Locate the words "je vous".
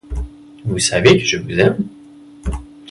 1.25-1.59